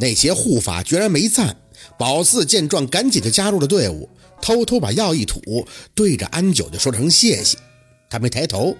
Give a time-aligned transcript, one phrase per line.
[0.00, 1.56] 那些护法居然没赞。
[1.98, 4.08] 宝四见状，赶紧就加入了队伍，
[4.40, 7.58] 偷偷把药一吐，对着安九就说声谢谢。
[8.08, 8.76] 他没抬头，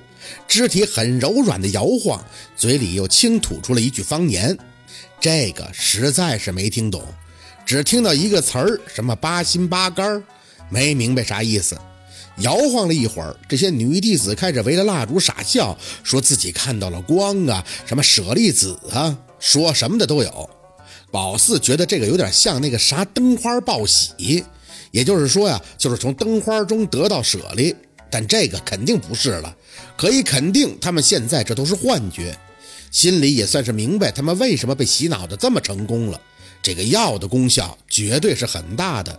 [0.48, 2.25] 肢体很柔软的摇晃，
[2.56, 4.56] 嘴里又轻吐出了一句方言。
[5.21, 7.03] 这个实在是没听懂，
[7.65, 10.23] 只听到一个词儿，什么八心八肝，
[10.69, 11.77] 没明白啥意思。
[12.39, 20.51] 摇晃了一会儿，这些女弟子开始围着蜡烛傻笑，说自己看到了光啊，什么舍利子啊，说什么的都有。
[21.11, 24.45] 宝四觉得这个有点像那个啥灯花报喜，
[24.92, 27.74] 也就是说呀，就是从灯花中得到舍利，
[28.10, 29.56] 但这个肯定不是了。
[29.96, 32.38] 可以肯定，他们现在这都是幻觉，
[32.91, 36.20] 心里也算是明白他们为什么被洗脑的这么成功了。
[36.62, 39.19] 这个药的功效绝对是很大的。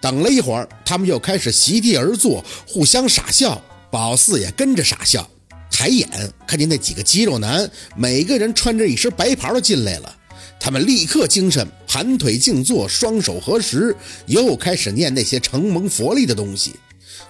[0.00, 3.62] 等了一会儿，他们又开始席地而坐，互相傻笑。
[3.90, 5.28] 宝四也跟着傻笑，
[5.70, 6.08] 抬眼
[6.46, 10.16] 看见那几个肌肉男，每个人穿着一身白袍的进来了。
[10.64, 16.76] 他们立刻精神，盘腿静坐，双手合十，又开始念那些承蒙佛力的东西。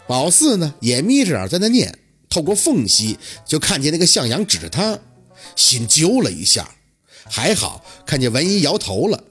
[0.06, 1.98] 宝四呢，也眯着眼在那念，
[2.28, 4.98] 透过缝隙就看见那个向阳指着他，
[5.56, 6.68] 心揪了一下。
[7.24, 9.24] 还好看见文姨摇头了，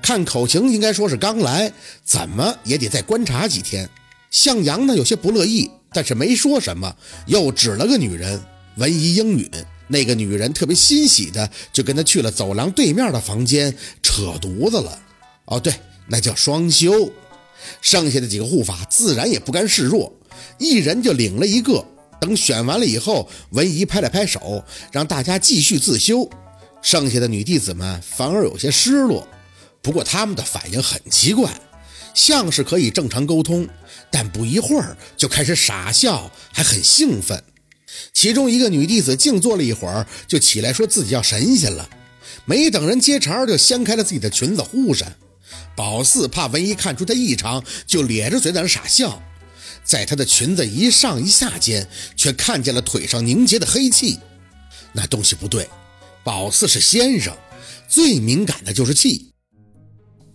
[0.00, 1.72] 看口型应该说是刚来，
[2.04, 3.90] 怎么也得再观察几天。
[4.30, 6.94] 向阳呢，有些不乐意，但是没说什么，
[7.26, 8.40] 又指了个女人，
[8.76, 9.50] 文姨应允。
[9.88, 14.98] 那个女人特别欣喜的，就跟他去了走廊对面的房间扯犊子了。
[15.46, 15.74] 哦，对，
[16.06, 17.10] 那叫双修。
[17.82, 20.12] 剩下的几个护法自然也不甘示弱，
[20.58, 21.84] 一人就领了一个。
[22.20, 26.28] 等选完了以后，文姨拍了拍手，让大家继续自修。
[26.82, 29.26] 剩下的女弟子们反而有些失落，
[29.82, 31.50] 不过他们的反应很奇怪，
[32.14, 33.68] 像是可以正常沟通，
[34.10, 37.42] 但不一会儿就开始傻笑，还很兴奋。
[38.12, 41.88] 其中一个女弟子静坐了一会儿，就起来说自己要神仙了。
[42.44, 45.06] 没等人接茬，就掀开了自己的裙子护上。
[45.76, 49.22] 宝四怕文姨看出他异常，就咧着嘴在那傻笑。
[49.84, 54.18] 在她的裙子一上一下间，却看见了腿上凝结的黑气。
[54.92, 55.68] 那东西不对，
[56.22, 57.34] 宝四是先生，
[57.88, 59.30] 最敏感的就是气。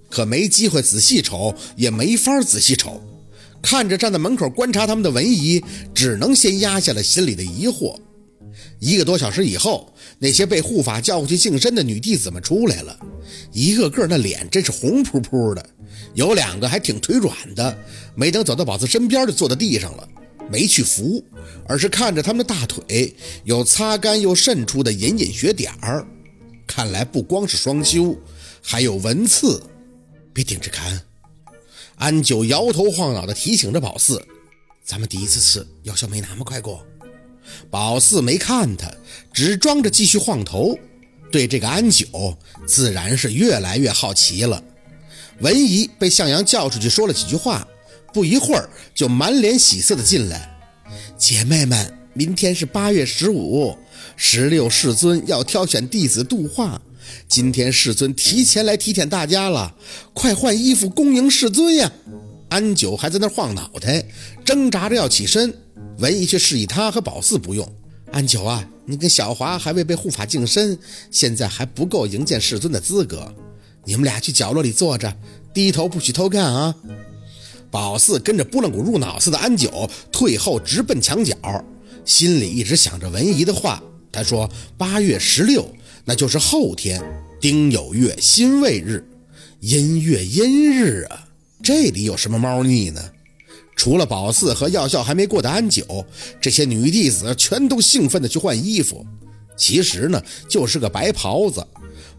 [0.09, 3.03] 可没机会仔细瞅，也没法仔细瞅。
[3.63, 5.63] 看着站在门口观察他们的文姨，
[5.95, 7.97] 只能先压下了心里的疑惑。
[8.77, 12.99] 一个多小时以后，那些被护法叫过去净身的女弟子们出来了，
[13.53, 15.65] 一个个那脸真是红扑扑的，
[16.13, 17.75] 有两个还挺腿软的。
[18.15, 20.07] 没等走到宝子身边，就坐在地上了，
[20.51, 21.23] 没去扶，
[21.65, 26.05] 而是看着他们的大腿有擦干又渗出的隐隐血点儿，
[26.67, 28.15] 看来不光是双修，
[28.61, 29.63] 还有纹刺。
[30.33, 31.01] 别顶着看。
[32.03, 34.21] 安九摇头晃脑地提醒着宝四
[34.83, 36.85] ：“咱们第一次吃药效没那么快过。”
[37.71, 38.91] 宝四没看他，
[39.31, 40.77] 只装着继续晃头。
[41.31, 42.37] 对这个安九，
[42.67, 44.61] 自然是越来越好奇了。
[45.39, 47.65] 文怡被向阳叫出去说了几句话，
[48.13, 50.59] 不一会儿就满脸喜色地进来
[51.17, 53.77] ：“姐妹们，明天是八月十五，
[54.17, 56.81] 十六世尊要挑选弟子度化。”
[57.27, 59.75] 今天世尊提前来提点大家了，
[60.13, 61.91] 快换衣服恭迎世尊呀！
[62.49, 64.05] 安九还在那晃脑袋，
[64.45, 65.53] 挣扎着要起身，
[65.97, 67.67] 文姨却示意他和宝四不用。
[68.11, 70.77] 安九啊，你跟小华还未被护法净身，
[71.09, 73.33] 现在还不够迎见世尊的资格。
[73.85, 75.17] 你们俩去角落里坐着，
[75.53, 76.75] 低头不许偷看啊！
[77.71, 81.35] 宝四跟着拨浪鼓入脑似的，安九退后直奔墙角，
[82.05, 83.81] 心里一直想着文姨的话。
[84.11, 84.47] 他说
[84.77, 85.67] ：“八月十六。”
[86.05, 87.01] 那就是后天
[87.39, 89.05] 丁酉月辛未日，
[89.59, 91.27] 阴月阴日啊！
[91.61, 93.01] 这里有什么猫腻呢？
[93.75, 96.05] 除了宝四和药效还没过的安九，
[96.39, 99.05] 这些女弟子全都兴奋地去换衣服。
[99.57, 101.65] 其实呢，就是个白袍子。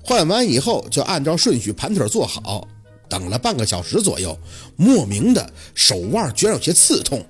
[0.02, 2.66] 换完以后，就按照顺序盘腿坐好。
[3.08, 4.36] 等了半个小时左右，
[4.76, 7.24] 莫名的手腕居然有些刺痛，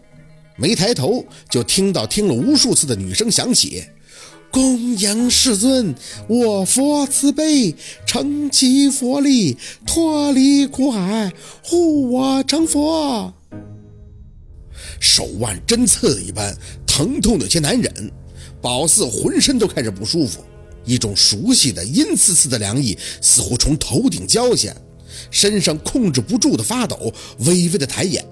[0.56, 3.84] 没抬头就听到听了无数次的女声响起。
[4.54, 5.92] 恭迎世尊，
[6.28, 7.74] 我佛慈悲，
[8.06, 13.34] 承其佛力，脱离苦海，护我成佛。
[15.00, 16.56] 手腕针刺一般，
[16.86, 17.92] 疼痛有些难忍。
[18.62, 20.44] 宝四浑身都开始不舒服，
[20.84, 24.72] 一种熟悉的阴刺刺的凉意似乎从头顶浇下，
[25.32, 28.24] 身上控制不住的发抖，微微的抬眼，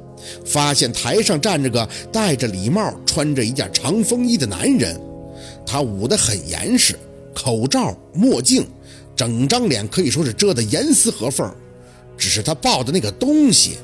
[0.46, 4.96] 发现台上站着个戴着礼帽、穿着一件长风衣的男人。
[5.66, 6.98] 他捂得很严实，
[7.34, 8.66] 口罩、墨镜，
[9.16, 11.50] 整张脸可以说是遮得严丝合缝。
[12.18, 13.78] 只是他抱的那个东西，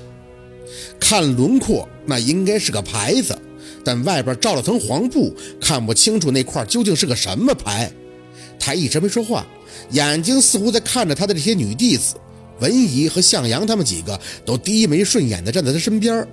[1.01, 3.37] 看轮廓那应该是个牌子，
[3.85, 7.91] 但外边罩了层黄布，看不清楚那块究竟是个什么牌。
[8.61, 9.47] 他一直没说话，
[9.91, 12.15] 眼睛似乎在看着他的这些女弟子。
[12.61, 16.27] 文姨和向阳他们几个都低眉顺眼地站在他身边，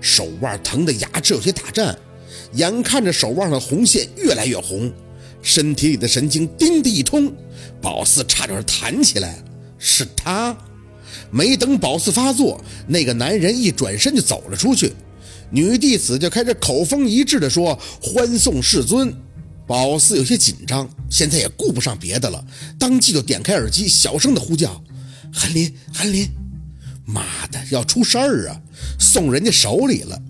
[0.00, 1.96] 手腕疼得牙齿有些打颤，
[2.54, 4.92] 眼看着手腕上的红线越来越红，
[5.42, 7.32] 身体里的神经叮的一通，
[7.80, 9.42] 宝四差点弹起来。
[9.78, 10.56] 是他，
[11.30, 14.92] 没等宝四发作，那个男人一转身就走了出去，
[15.50, 19.14] 女弟子就开始口风一致地说：“欢送世尊。”
[19.68, 22.44] 宝四有些紧张，现在也顾不上别的了，
[22.78, 24.82] 当即就点开耳机，小声的呼叫。
[25.30, 26.26] 韩林，韩林，
[27.04, 28.58] 妈的，要出事儿啊！
[28.98, 30.20] 送人家手里了，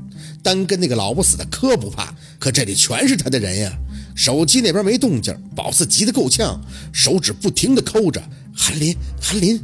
[0.42, 3.72] 单跟那个老不死的磕不怕，可这里全是他的人呀。
[4.14, 6.60] 手机那边没动静，宝四急得够呛，
[6.92, 8.22] 手指不停地抠着。
[8.56, 9.62] 韩林，韩林，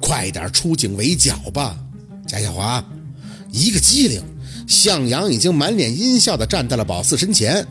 [0.00, 1.76] 快点出警围剿吧！
[2.26, 2.84] 贾小华，
[3.50, 4.22] 一个机灵，
[4.68, 7.66] 向阳已经满脸阴笑地站在了宝四身前。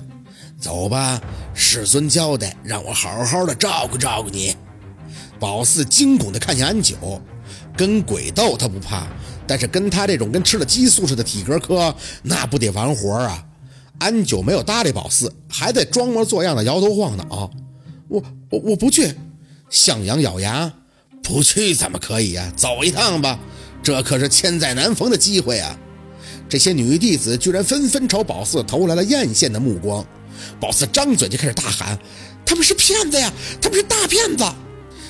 [0.60, 1.22] 走吧，
[1.54, 4.56] 师尊交代让我好好的照顾照顾你。
[5.40, 7.22] 宝四惊恐地看向安九，
[7.76, 9.08] 跟鬼斗他不怕，
[9.48, 13.44] 但是跟他这种跟吃了激素似的体格科，那不得完活啊！
[14.00, 17.50] 安九没有搭理宝四，还在装模作样的摇头晃脑。
[18.08, 19.14] 我我我不去。
[19.70, 20.72] 向阳咬牙，
[21.24, 22.52] 不去怎么可以呀？
[22.56, 23.40] 走一趟吧，
[23.82, 25.78] 这可是千载难逢的机会啊！
[26.48, 30.06] 这些女弟子居然纷纷朝宝四投来了艳羡的目光。
[30.60, 31.98] 宝四张嘴就开始大喊
[32.46, 33.32] ：“他们是骗子呀！
[33.62, 34.44] 他们是大骗子！”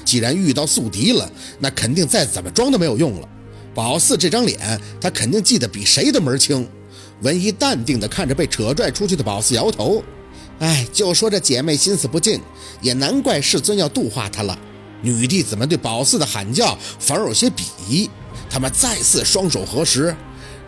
[0.04, 3.30] 既然遇到宿敌了，那肯定再怎么装都没有用了。
[3.74, 6.68] 宝四这张脸，他肯定记得比谁都门清。
[7.22, 10.04] 文一淡定地看着被扯拽出去的宝四，摇头
[10.60, 12.40] ：“哎，就说这姐妹心思不静，
[12.82, 14.58] 也难怪世尊要度化她了。”
[15.02, 18.10] 女弟子们对宝四的喊叫反而有些鄙夷，
[18.50, 20.16] 他们再次双手合十：“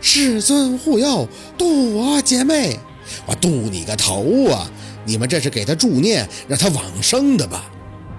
[0.00, 2.78] 世尊护佑，度我姐妹！
[3.26, 4.70] 我度你个头啊！
[5.04, 7.70] 你们这是给他助念，让他往生的吧？”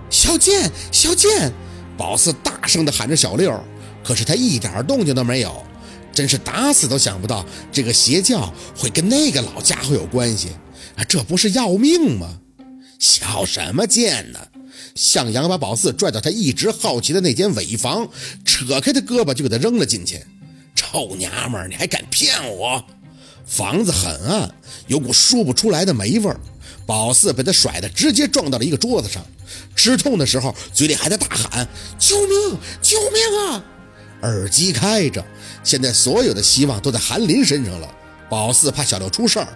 [0.09, 1.51] 小贱，小贱！
[1.98, 3.59] 宝四大声地喊着小六，
[4.04, 5.63] 可是他一点动静都没有，
[6.13, 10.50] 真是打死都想不到这个邪教会跟那个老家伙有关系！
[11.07, 12.39] 这不是要命吗？
[13.00, 14.39] 小什么贱呢？
[14.95, 18.07] 向阳把宝四拽到他一直好奇的那间尾房，
[18.45, 20.24] 扯开他胳膊就给他扔了进去。
[20.75, 22.83] 臭娘们，你还敢骗我？
[23.45, 24.51] 房子很暗，
[24.88, 26.39] 有股说不出来的霉味儿。
[26.88, 29.24] 宝四被他甩的直接撞到了一个桌子上，
[29.75, 31.68] 吃痛的时候嘴里还在大喊
[32.00, 32.57] ：“救命！
[32.81, 33.63] 救命啊！”
[34.24, 35.24] 耳机开着，
[35.63, 37.94] 现在所有的希望都在韩林身上了。
[38.30, 39.48] 宝四怕小六出事儿，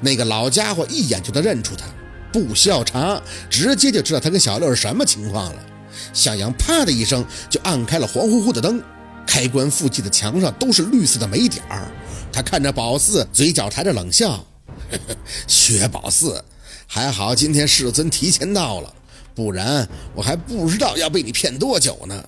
[0.00, 1.86] 那个老家伙一眼就能认出他，
[2.32, 5.66] 不需要查，直接就知道他跟小六是什么情况了。
[6.12, 8.82] 向阳啪的一声就按开了黄乎乎的灯，
[9.26, 11.90] 开关附近的墙上都是绿色的霉点儿。
[12.32, 14.44] 他看着宝四，嘴角抬着冷笑
[14.90, 15.16] ：“呵呵，
[15.46, 16.44] 薛宝四。”
[16.92, 18.92] 还好今天世尊提前到了，
[19.32, 22.24] 不然我还不知道要被你骗多久呢。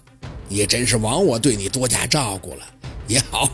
[0.48, 2.58] 也真是枉我对你多加照顾了。
[3.08, 3.50] 也好，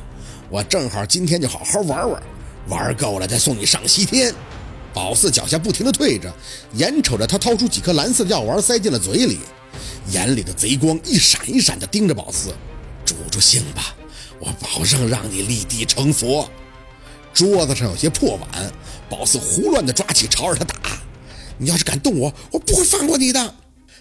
[0.51, 2.23] 我正好今天就好好玩玩，
[2.69, 4.35] 玩够了再送你上西天。
[4.93, 6.31] 宝四脚下不停地退着，
[6.75, 9.39] 眼瞅着他掏出几颗蓝色药丸塞进了嘴里，
[10.11, 12.51] 眼里的贼光一闪一闪地盯着宝四。
[13.07, 13.97] 助助兴吧，
[14.39, 16.47] 我保证让你立地成佛。
[17.33, 18.73] 桌子上有些破碗，
[19.09, 20.99] 宝四胡乱地抓起，朝着他打。
[21.59, 23.55] 你要是敢动我，我不会放过你的。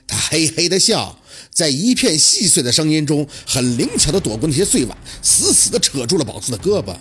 [0.06, 1.18] 他嘿嘿的笑，
[1.51, 6.95] 在一片细碎的声音中，很灵巧的躲过那些碎碗，死死的扯住了宝四的胳膊。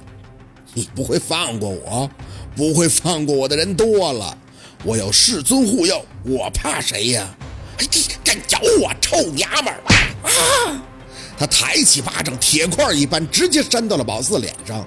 [0.75, 2.11] 你不会放过我，
[2.55, 4.37] 不会放过我的人多了。
[4.85, 7.27] 我有世尊护佑，我怕谁呀？
[7.79, 7.87] 哎，
[8.25, 9.81] 敢咬我，臭娘们儿！
[10.23, 10.83] 啊！
[11.39, 14.87] 他抬起巴掌，铁块一般，直接扇到了宝四脸上。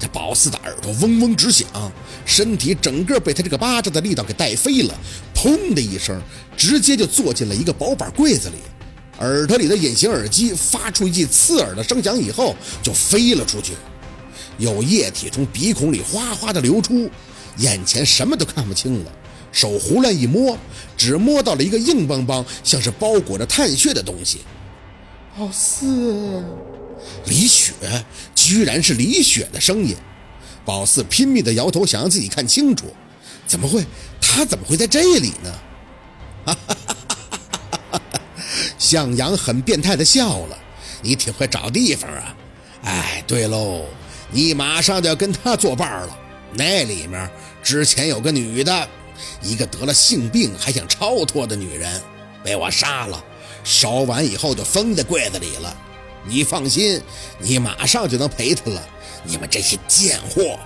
[0.00, 1.68] 这宝四的耳朵嗡嗡直响，
[2.24, 4.94] 身体整个被他这个巴掌的力道给带飞了，
[5.34, 6.18] 砰的一声，
[6.56, 8.54] 直接就坐进了一个薄板柜子里。
[9.18, 13.74] 耳朵里的隐形耳机发出一记刺耳的声响以后，就飞了出去，
[14.56, 17.10] 有液体从鼻孔里哗哗的流出，
[17.58, 19.12] 眼前什么都看不清了。
[19.52, 20.56] 手胡乱一摸，
[20.96, 24.40] 只摸到了一个硬邦邦、像是包裹着炭屑的东西。
[25.36, 26.42] 宝四。
[27.26, 27.72] 李雪，
[28.48, 29.96] 居然是李雪的声音！
[30.64, 32.94] 宝四拼命地摇头，想让自己看清楚。
[33.46, 33.84] 怎么会？
[34.20, 35.52] 他怎么会在这里呢？
[36.46, 36.96] 哈哈哈
[37.90, 38.20] 哈哈！
[38.78, 40.58] 向阳很变态地笑了。
[41.02, 42.36] 你挺会找地方啊！
[42.84, 43.84] 哎，对喽，
[44.30, 46.18] 你马上就要跟他作伴了。
[46.52, 47.30] 那里面
[47.62, 48.88] 之前有个女的，
[49.42, 52.00] 一个得了性病还想超脱的女人，
[52.44, 53.22] 被我杀了，
[53.64, 55.76] 烧完以后就封在柜子里了。
[56.28, 57.00] 你放心，
[57.38, 58.88] 你马上就能陪他了。
[59.24, 60.58] 你们这些贱货！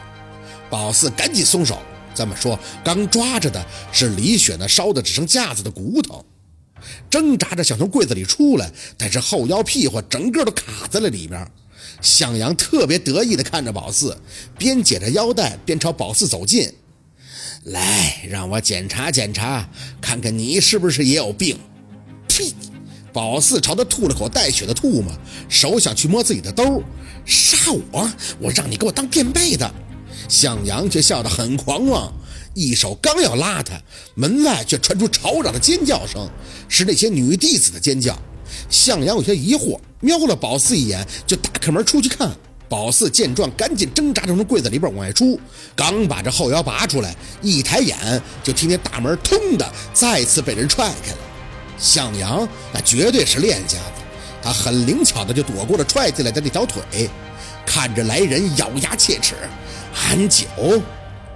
[0.71, 1.81] 宝四赶紧松手，
[2.15, 6.25] 这么说，刚抓着的是李雪那烧的只剩架子的骨头，
[7.09, 11.47] 挣扎着想从柜子里出来，但是后腰屁股整个都卡在了里面。
[12.01, 14.19] 向阳特别得意地看着宝四，
[14.59, 16.73] 边解着腰带边朝宝四走近，
[17.65, 19.69] 来，让我检查检查，
[20.01, 21.59] 看看你是不是也有病。
[22.29, 22.53] 呸！
[23.15, 25.05] 宝四朝他吐了口带血的唾沫，
[25.49, 26.83] 手想去摸自己的兜，
[27.25, 27.57] 杀
[27.93, 28.11] 我！
[28.41, 29.73] 我让你给我当垫背的。
[30.29, 32.13] 向阳却笑得很狂妄，
[32.55, 33.81] 一手刚要拉他，
[34.17, 36.29] 门外却传出吵嚷的尖叫声，
[36.69, 38.19] 是那些女弟子的尖叫。
[38.69, 42.37] 向阳有些疑惑，瞄了宝四一眼，就打开门出去看。
[42.69, 45.39] 宝四见状，赶紧挣扎着从柜子里边往外出，
[45.77, 51.19] 刚把这后腰拔出来，一抬眼就听见大门“通”的再次被人踹开了。
[51.79, 54.03] 向阳那绝对是练家子，
[54.43, 56.83] 他很灵巧的就躲过了踹进来的那条腿，
[57.67, 59.35] 看着来人咬牙切齿。
[60.09, 60.47] 安九，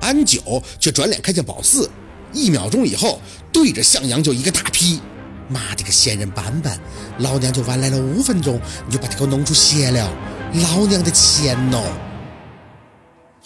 [0.00, 1.90] 安九却转脸看见宝四，
[2.32, 3.20] 一秒钟以后
[3.52, 5.00] 对着向阳就一个大劈。
[5.48, 6.78] 妈的个仙人板板，
[7.18, 10.12] 老娘就晚来了五分钟，你就把他给我弄出血了，
[10.54, 12.07] 老娘的钱哦！